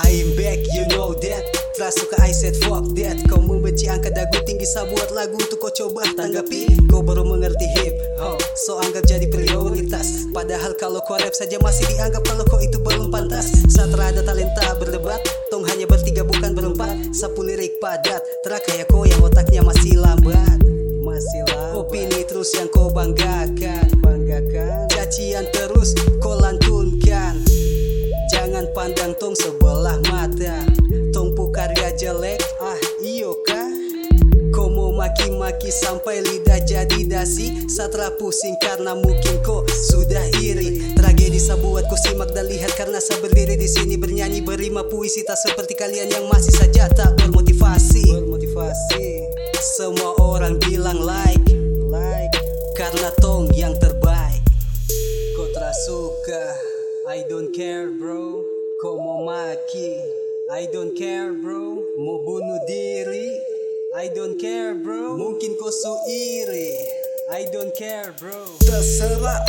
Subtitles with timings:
[0.00, 1.44] I'm back, you know that.
[1.76, 3.20] Telah suka I said fuck that.
[3.28, 6.88] Kau membenci angka dagu tinggi Sa buat lagu untuk kau coba tanggapi.
[6.88, 10.28] Kau baru mengerti hip hop So anggap jadi prioritas.
[10.32, 13.52] Padahal kalau kau rap saja masih dianggap Kalau kau itu belum pantas.
[13.68, 15.20] Saat ada talenta berdebat
[15.52, 17.16] Tong hanya bertiga bukan berempat.
[17.16, 20.60] Sapu lirik padat Terak kayak kau yang otaknya masih lambat.
[21.04, 21.76] Masih lambat.
[21.76, 23.59] Opini terus yang kau Banggakan
[29.20, 30.64] tong sebelah mata.
[31.12, 33.68] Tong pu karya jelek Ah iyo kah?
[34.70, 37.68] Mau maki-maki sampai lidah jadi dasi.
[37.68, 40.94] Setelah pusing karena mungkin kau sudah iri.
[40.94, 43.98] Tragedi sa buat kau simak dan lihat Karena saya berdiri di sini.
[43.98, 48.14] Bernyanyi berima puisi Tak seperti kalian yang masih saja tak bermotivasi.
[48.14, 49.26] Bermotivasi.
[49.74, 51.44] Semua orang bilang like
[51.90, 52.38] Like
[52.78, 54.40] Karena tong yang terbaik.
[55.34, 56.44] Kau tak suka?
[57.10, 59.92] I don't care bro Kau mau maki
[60.48, 61.84] I don't care bro.
[62.00, 63.28] Mau bunuh diri.
[63.92, 65.20] I don't care bro.
[65.20, 66.80] Mungkin kau su iri
[67.28, 68.40] I don't care bro.
[68.64, 69.44] Terserah.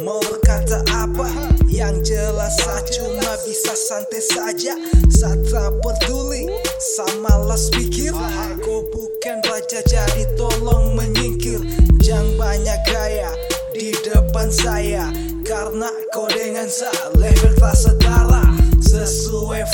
[0.00, 1.28] Mau berkata apa?
[1.68, 4.80] Yang jelas saya cuma bisa santai saja.
[5.12, 6.48] Saya tak peduli
[6.80, 8.16] Sama malas pikir.
[8.64, 11.60] Kau bukan raja jadi tolong menyingkir.
[12.00, 13.28] Jangan banyak gaya
[13.76, 15.12] Di depan saya.
[15.44, 17.97] Karena kau dengan saya Level tak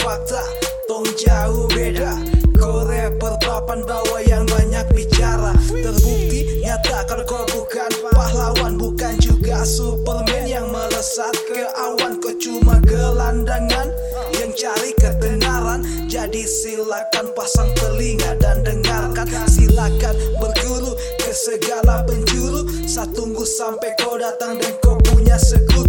[0.00, 0.42] fakta
[0.84, 2.12] Tong jauh beda.
[2.60, 5.56] Kau rapper papan bawah yang banyak bicara.
[5.64, 12.76] Terbukti nyata kalau kau bukan pahlawan Bukan juga Superman yang melesat ke awan Kau cuma
[12.84, 13.88] gelandangan
[14.36, 15.80] yang cari ketenaran.
[16.04, 19.24] Jadi silakan pasang telinga dan dengarkan.
[19.48, 22.68] Silakan berguru ke segala penjuru.
[22.84, 25.83] Saya tunggu sampai kau datang dan kau punya sekutu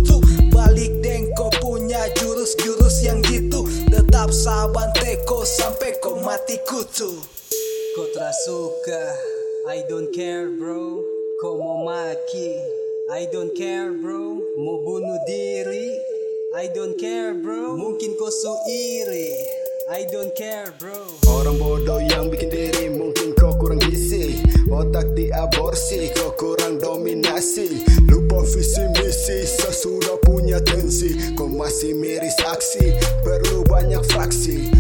[6.96, 9.04] tak suka.
[9.68, 11.04] I don't care bro.
[11.44, 12.56] Mau maki.
[13.12, 14.40] I don't care bro.
[14.56, 15.92] Mau bunuh diri.
[16.56, 17.76] I don't care bro.
[17.76, 19.36] Mungkin kau su iri
[19.92, 20.96] I don't care bro.
[21.28, 24.40] Orang bodoh yang bikin diri mungkin kau kurang gizi.
[24.72, 27.84] Otak diaborsi kau kurang dominasi.
[28.08, 31.36] Lupa visi misi sesudah punya tensi.
[31.36, 34.75] Kau masih miris aksi perlu banyak fraksi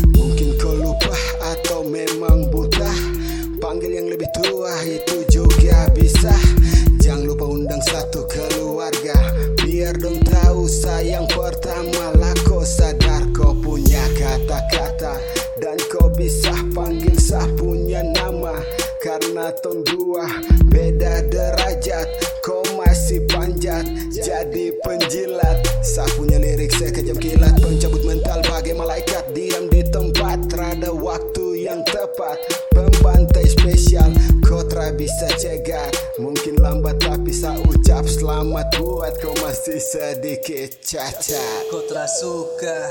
[8.36, 9.16] keluarga.
[9.64, 15.16] Biar dong tahu sayang pertama lah kau sadar kau punya kata-kata.
[15.56, 18.60] Dan kau bisa panggil sah punya nama.
[19.00, 20.26] Karena tong dua
[20.74, 22.10] beda derajat
[22.46, 23.90] Kau masih panjat.
[24.14, 25.66] Jadi penjilat.
[25.82, 27.58] Sah punya lirik sekejam kilat.
[27.58, 29.34] Pencabut mental bagai malaikat.
[29.34, 32.38] Diam di tempat rada waktu yang tepat.
[32.70, 34.14] Pembantai spesial
[34.46, 35.90] Kau tak bisa cegat.
[36.22, 37.75] Mungkin lambat tapi ucap
[38.16, 41.68] selamat buat kau masih sedikit cacat.
[41.68, 42.88] Kau tak suka.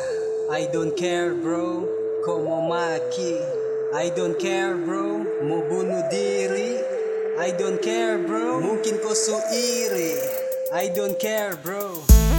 [0.52, 1.88] I don't care bro.
[2.28, 3.40] Kau mau maki.
[3.96, 5.24] I don't care bro.
[5.48, 6.76] Mau bunuh diri.
[7.40, 8.60] I don't care bro.
[8.60, 10.14] Mungkin kau su iri
[10.70, 12.33] I don't care bro